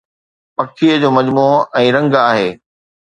[0.59, 2.49] پکيءَ جو مجموعو ۽ رنگ آهي